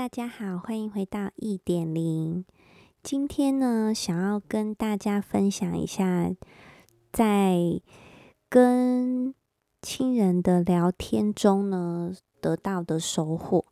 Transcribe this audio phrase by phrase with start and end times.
[0.00, 2.46] 大家好，欢迎回到一点零。
[3.02, 6.34] 今天呢，想要跟大家分享一下，
[7.12, 7.58] 在
[8.48, 9.34] 跟
[9.82, 13.66] 亲人的聊天中呢，得到的收获，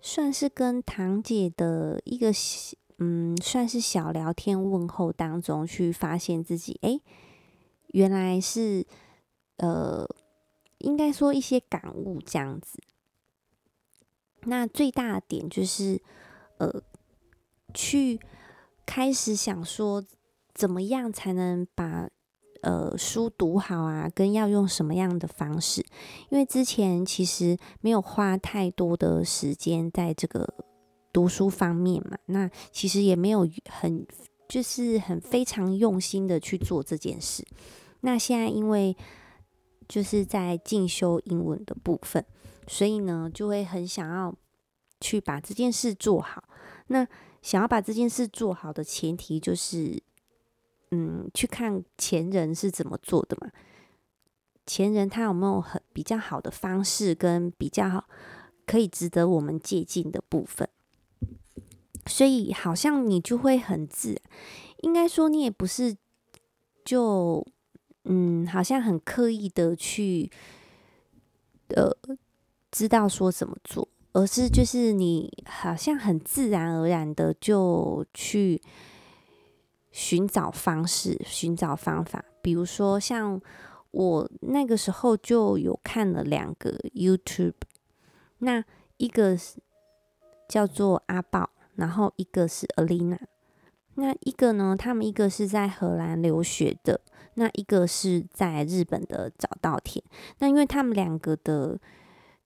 [0.00, 2.32] 算是跟堂姐的一个，
[2.96, 6.98] 嗯，算是小聊天问候当中去发现自己，哎，
[7.88, 8.86] 原来是，
[9.58, 10.08] 呃，
[10.78, 12.78] 应该说一些感悟这样子。
[14.46, 16.00] 那最大的点就是，
[16.58, 16.82] 呃，
[17.74, 18.18] 去
[18.86, 20.04] 开始想说，
[20.54, 22.08] 怎么样才能把
[22.62, 24.08] 呃书读好啊？
[24.14, 25.84] 跟要用什么样的方式？
[26.30, 30.54] 因为之前其实没有花太多的时间在这个
[31.12, 34.06] 读书方面嘛，那其实也没有很
[34.48, 37.44] 就是很非常用心的去做这件事。
[38.00, 38.96] 那现在因为
[39.88, 42.24] 就是在进修英文的部分。
[42.68, 44.34] 所以呢，就会很想要
[45.00, 46.42] 去把这件事做好。
[46.88, 47.06] 那
[47.42, 50.02] 想要把这件事做好的前提，就是，
[50.90, 53.50] 嗯，去看前人是怎么做的嘛。
[54.66, 58.08] 前人他有没有很比较好的方式，跟比较好
[58.66, 60.68] 可以值得我们借鉴的部分？
[62.06, 64.20] 所以好像你就会很自然，
[64.78, 65.96] 应该说你也不是
[66.84, 67.46] 就，
[68.06, 70.30] 嗯，好像很刻意的去，
[71.68, 71.96] 呃。
[72.72, 78.60] 知道说怎么做，而是就是你好像很自然而然的就去
[79.92, 82.22] 寻找方式、寻找方法。
[82.42, 83.40] 比如说，像
[83.92, 87.54] 我那个时候就有看了两个 YouTube，
[88.38, 88.62] 那
[88.98, 89.58] 一个是
[90.46, 93.20] 叫做阿豹，然后一个是 Alina。
[93.94, 97.00] 那一个呢，他们一个是在荷兰留学的，
[97.36, 100.04] 那一个是在日本的早稻田。
[100.40, 101.80] 那因为他们两个的。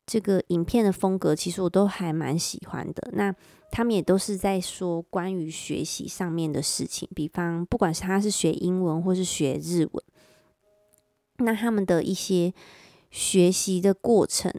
[0.07, 3.11] 这个影片的风格其实我都还蛮喜欢的。
[3.13, 3.33] 那
[3.71, 10.03] 他们也都是在说关于学习上面的事情，比方不管是他是学英文或是学日文，
[11.37, 12.53] 那他们的一些
[13.13, 14.53] 学习的过程，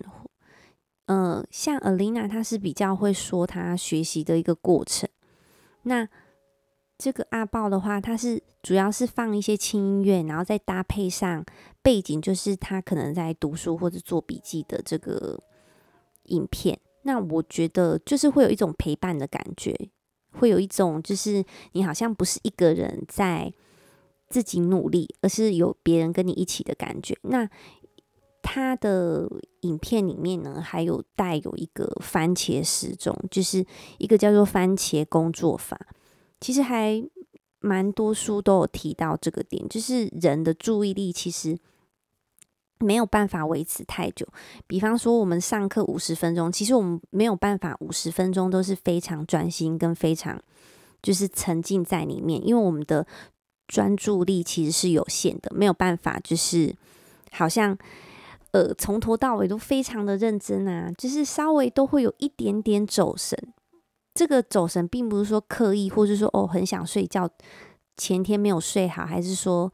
[1.08, 5.10] 呃，像 Alina 她是比较会说她学习的一个过程。
[5.82, 6.08] 那
[7.02, 11.44] 这个阿豹的话，他是主要是放一些轻音乐，然后再搭配上
[11.82, 15.42] 背景，就是他可能在读书或者做笔记的这个
[16.26, 16.80] 影片。
[17.02, 19.76] 那我觉得就是会有一种陪伴的感觉，
[20.34, 23.52] 会有一种就是你好像不是一个人在
[24.30, 27.18] 自己努力，而是有别人跟你一起的感觉。
[27.24, 27.50] 那
[28.44, 29.28] 他的
[29.62, 33.66] 影片里面呢，还有带有一个番茄时钟，就是
[33.98, 35.88] 一个叫做番茄工作法。
[36.42, 37.02] 其实还
[37.60, 41.58] 蛮多书都有提到这个点，就是人的注意力其实
[42.80, 44.28] 没有办法维持太久。
[44.66, 50.42] 比方说，我们上课五十分钟，其实我们没有办法五十分钟都是非常专心跟非常
[51.04, 53.06] 就是沉浸在里面，因为我们的
[53.68, 56.76] 专注力其实是有限的，没有办法就是
[57.32, 57.78] 好像
[58.52, 63.38] 呃从头到尾都非常的认真啊，就是稍微都会有一点点走神。
[64.14, 67.30] 这个走神并不是说刻意，或是说哦很想睡觉，
[67.98, 69.72] 前天没有睡好，还是说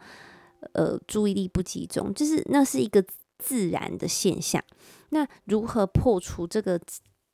[0.73, 3.03] 呃注意力不集中，就是那是一个
[3.39, 4.63] 自然的现象。
[5.09, 6.79] 那如何破除这个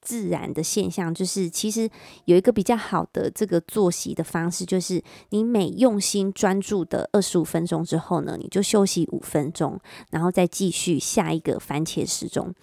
[0.01, 1.13] 自然的现象？
[1.13, 1.89] 就是其实
[2.25, 9.79] 有一个比较好的这个作息的方式，就是你每用心专注的二十五分钟之后呢，你就休息五分钟，
[10.11, 12.53] 然后再继续下一个番茄时钟，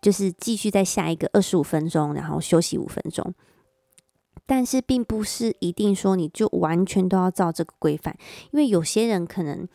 [0.00, 3.32] 就是继续再下一个二十五分钟，然后休息五分钟。
[4.44, 8.16] 但是并不是一定说你就完全都要照这个规范，
[8.50, 9.66] 因为有些人可能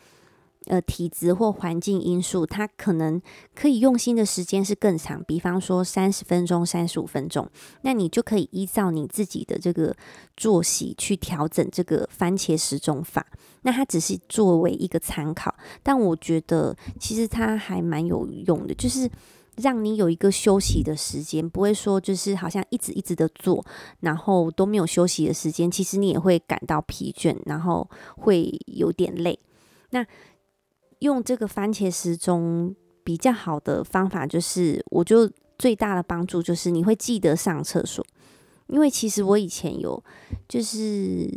[0.66, 3.20] 呃体质或环境因素，他可能
[3.54, 7.48] 可以用心的时间是更长，比方说三十分钟、三十五分钟，
[7.82, 9.96] 那你就可以依照你自己的这个
[10.36, 13.26] 作息去调整这个番茄时钟法。
[13.62, 19.10] 那它只是作为一个参考，但我觉得其实它还蛮有用的，就是。
[19.60, 23.64] 让你有一个休息的时间，不会说就是好像一直一直的做，
[24.00, 29.38] 然后都没有休息的时间，其实你也会感到疲倦，然后会有点累。
[29.90, 30.06] 那
[31.00, 35.28] 用这个番茄时钟比较好的方法，就是我就
[35.58, 38.06] 最大的帮助就是你会记得上厕所，
[38.68, 40.02] 因为其实我以前有
[40.48, 41.28] 就是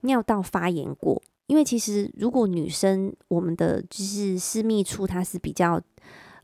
[0.00, 5.78] 尿道发炎过，因为其实如果女生我们的就是私密处它是比较。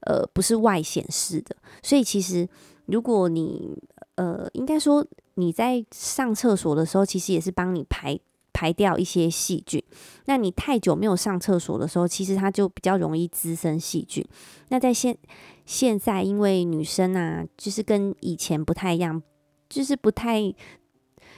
[0.03, 2.49] 呃，不是外显式的，所以其实
[2.87, 3.77] 如果你
[4.17, 5.05] 呃，应该说
[5.35, 8.19] 你在上厕所的时候，其实也是帮你排
[8.53, 9.83] 排掉一些细菌。
[10.27, 14.25] 那你太久没有上厕所的时候，其实它就比较容易滋生细菌。
[14.69, 15.17] 那在现
[15.65, 19.23] 现在，因为女生啊，就是跟以前不太一样，
[19.69, 20.39] 就是不太，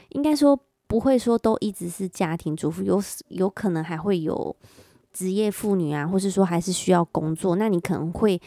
[0.09, 4.55] 应该说不会说都一直是家庭主妇，有有可能还会有
[5.15, 8.39] 职业妇女啊，或是说还是需要工作，那你可能会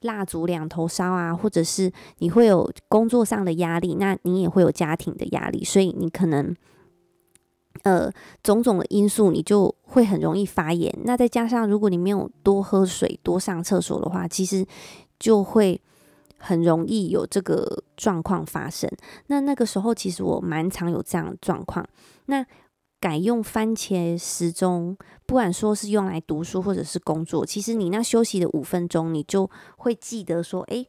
[0.00, 6.56] 蜡烛两头烧啊，或者是你会有工作上的压力，那你也会有家庭的压力，所以你可能。
[7.82, 8.08] 呃，
[8.40, 10.96] 种种的因素，你就会很容易发炎。
[11.02, 14.64] 那再加上，如果你没有多喝水、多上厕所的话，其实
[15.18, 15.78] 就会
[16.38, 18.88] 很容易有这个状况发生。
[19.26, 21.84] 那那个时候，其实我蛮常有这样的状况。
[22.26, 22.46] 那
[23.04, 24.96] 改用番茄时钟，
[25.26, 30.86] 不管说是用来读书或者是工作，其实你那休息的五分钟，你就会记得说，哎，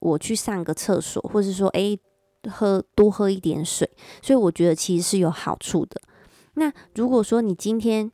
[0.00, 1.96] 我去上个厕所，或者说，哎，
[2.50, 3.88] 喝多喝一点水。
[4.20, 6.00] 所以我觉得其实是有好处的。
[6.54, 8.10] 那如果说你今天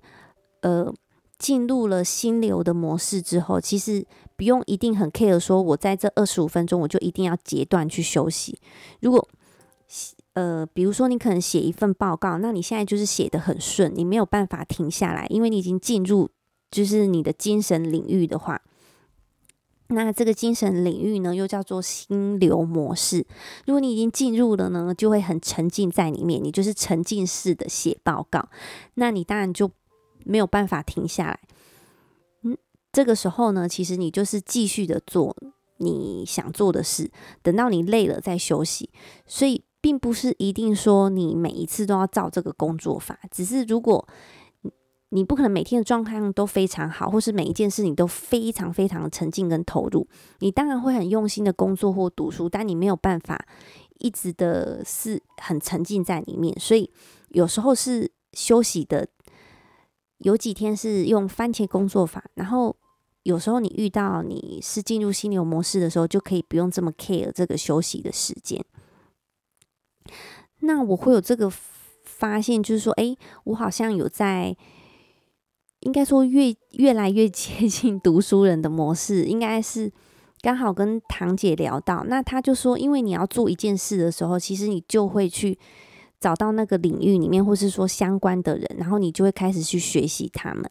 [0.60, 0.92] 呃
[1.38, 4.06] 进入了心流的模式之后，其实
[4.36, 8.60] 不用一定很 care 说，我在这二十五分钟我就一定要截断去休息。
[9.00, 9.26] 如果
[10.34, 16.30] 呃比如说你可能写一份报告，那你现在就是写得很顺，你没有办法停下来，因为你已经进入
[16.70, 18.62] 就是你的精神领域的话。
[19.92, 23.26] 那这个精神领域呢，又叫做心流模式。
[23.66, 28.48] 如果你已经进入了呢，就会很沉浸在里面，你就是沉浸式的写报告。
[28.94, 29.68] 那你当然就
[30.24, 31.40] 没有办法停下来。
[32.44, 32.56] 嗯，
[32.92, 35.36] 这个时候呢，其实你就是继续的做
[35.78, 37.10] 你想做的事，
[37.42, 38.90] 等到你累了再休息。
[39.26, 44.06] 所以，并不是一定说你每一次都要照这个工作法，只是如果。
[45.12, 50.06] 你不可能每天的状态都非常好，或是每一件事你都非常非常的沉浸跟投入。
[50.38, 53.44] 你当然会很用心的工作或读书，但你没有办法
[53.98, 56.56] 一直的是很沉浸在里面。
[56.60, 56.88] 所以
[57.30, 59.04] 有时候是休息的，
[60.18, 62.76] 有几天是用番茄工作法，然后
[63.24, 68.64] 有时候你遇到你是进入心流模式的时候，就可以不用这么 care 这个休息的时间。
[70.60, 71.50] 那我会有这个
[72.04, 74.56] 发现，就是说，诶，我好像有在。
[75.80, 79.90] 应该说越越来越接近读书人的模式，应该是
[80.42, 85.58] 刚好跟堂姐聊到，那她就说，因为你要做一件事的时候，其实你就会去
[86.20, 90.70] 找到那个领域里面，或是说相关的人，然后你就会开始去学习他们。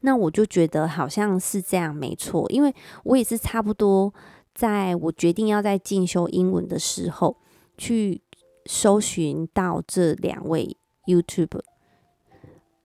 [0.00, 2.74] 那我就觉得好像是这样，没错，因为
[3.04, 4.12] 我也是差不多
[4.52, 7.36] 在我决定要在进修英文的时候，
[7.78, 8.20] 去
[8.66, 10.76] 搜寻到这两位
[11.06, 11.60] YouTube，。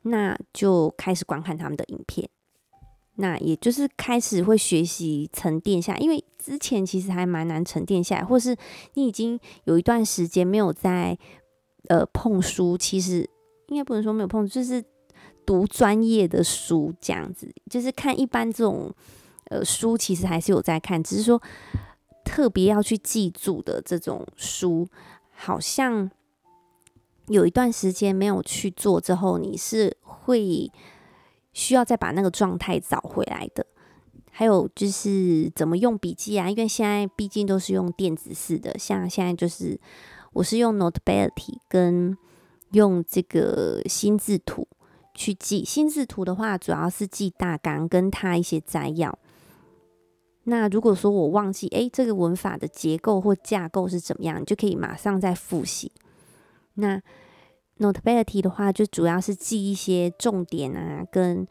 [0.04, 2.30] 那就开始观看他们的影片，
[3.16, 8.56] 那也就是开始会学习沉淀下，因为之前其实还蛮难沉淀下来，或是
[8.94, 11.18] 你已经有一段时间没有在
[11.90, 13.30] 呃碰书，其实
[13.68, 14.82] 应该不能说没有碰，就是
[15.46, 18.90] 读专业的书这样子，就是看一般这种
[19.50, 21.42] 呃书，其实还是有在看，只是说
[22.24, 24.88] 特别要去记住的这种书，
[25.38, 26.10] 好像。
[27.30, 30.72] 有一段时间没有去做之后，你是会
[31.52, 33.66] 需要再把那个状态找回来的。
[34.32, 36.50] 还有就是怎么用笔记啊？
[36.50, 39.78] 因为现在毕竟都是用电子式的，像现在就是
[40.32, 42.18] 我是用 Notability 跟
[42.72, 44.66] 用这个心智图
[45.14, 45.66] 去记。
[45.66, 49.20] 心智图的话，主要是记大纲跟它一些摘要。
[50.50, 55.92] 那如果说我忘记，诶，这个文法的结构或架构是怎么样，你就可以马上再复习。
[56.76, 57.02] 那
[57.80, 61.46] Notability 的话，就主要是记一些重点啊，跟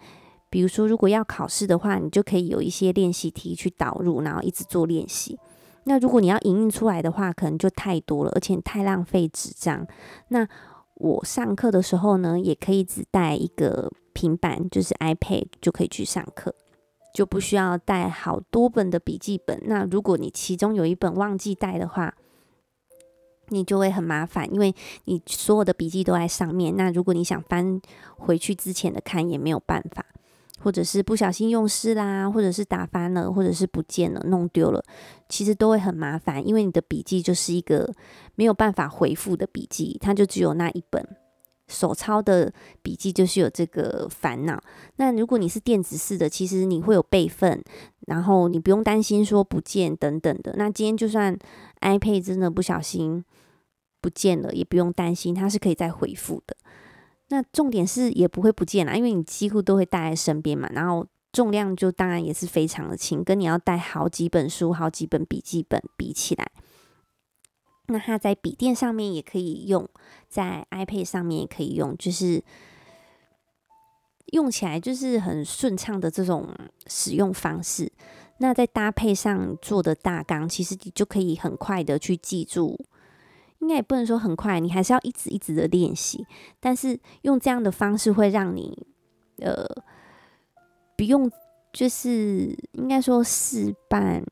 [0.49, 5.39] 比如说，如果要考试的话，你就可以有一些练习题去导入，然后一直做练习。
[5.85, 9.87] 那如果你要影印出来的话，可能就太多了，而且太浪费纸张。
[10.29, 10.49] 那
[10.95, 16.55] 我上课的时候呢，也可以只带一个平板，就是 iPad 就可以去上课，
[17.17, 19.59] 就不需要带好多本的笔记本。
[19.65, 22.15] 那如果你其中有一本忘记带的话，
[23.49, 24.75] 你就会很麻烦，因为
[25.07, 26.77] 你所有的笔记都在上面。
[26.77, 27.81] 那如果你想翻
[28.19, 30.05] 回去之前的看，也没有办法，
[30.61, 34.85] 或者是不小心用湿啦，或者是打翻了，或者是不见了、弄丢了，
[35.27, 37.91] 其实都会很麻烦，因为你的笔记就是一个
[38.35, 41.03] 没有办法回复的笔记，它就只有那一本
[41.69, 44.61] 手抄的笔记，就是有这个烦恼。
[44.97, 47.63] 那如果你是电子式的，其实你会有备份，
[48.07, 50.55] 然后你不用担心说不见等等的。
[50.57, 51.39] 那今天就算
[51.81, 53.25] iPad 真的不小心。
[53.99, 56.57] 不见了也不用担心，它是可以再回复的。
[57.29, 60.69] 那重点是也不会不见啦，因为你几乎都会带在身边嘛。
[60.73, 66.49] 然后重量就当然也是非常的轻，跟你要带好几本书、好几本笔记本比起来，
[67.89, 69.89] 那它在笔电上面也可以用，
[70.29, 72.43] 在 iPad 上面也可以用，就是
[74.33, 76.49] 用起来就是很顺畅的这种
[76.87, 77.91] 使用方式。
[78.39, 82.79] 那在搭配上做的大纲，其实你就可以很快的去记住。
[83.61, 86.27] 应该也不能说很快，你还是要一直一直的练习。
[86.61, 88.87] 但是用这样的方式会让你，
[89.39, 89.67] 呃，
[90.95, 91.31] 不用
[91.73, 94.23] 就是应该说事半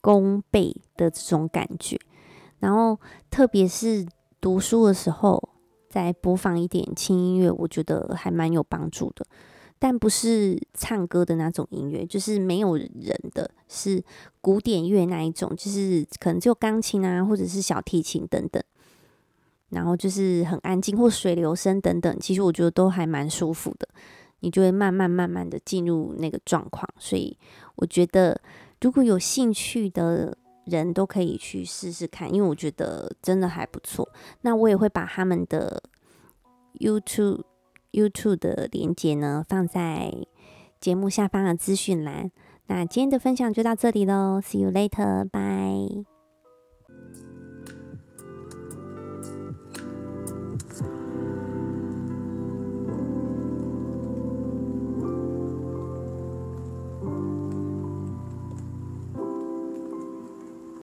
[0.00, 1.98] 功倍的这种感觉。
[2.58, 2.98] 然后
[3.30, 4.06] 特别是
[4.40, 5.48] 读书的时候，
[5.88, 9.24] 再播放一点轻音乐，我觉得还蛮有帮助的。
[9.78, 14.04] 但不是唱歌的那种音乐，就是没有人的，是
[14.42, 18.62] 古典乐那一种，就是可能就钢琴啊，或者是小提琴等等，
[19.70, 23.88] 然后就是很安静或水流声等等，其实我觉得都还蛮舒服的，
[24.40, 26.86] 你就会慢慢慢慢的进入那个状况。
[26.98, 27.34] 所以
[27.76, 28.38] 我觉得
[28.80, 34.08] 如果有兴趣的人都可以去试试看，因为我觉得真的还不错。
[34.42, 35.82] 那我也会把他们的
[36.78, 37.42] YouTube。
[37.92, 40.14] YouTube 的链接呢，放在
[40.80, 42.30] 节目下方的资讯栏。
[42.68, 46.19] 那今天的分享就到这里喽，See you later，bye。